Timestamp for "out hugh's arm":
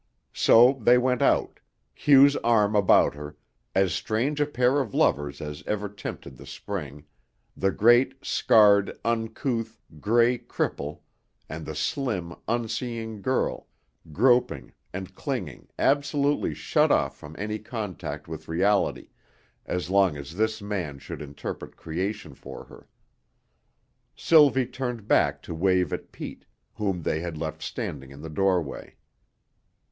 1.21-2.75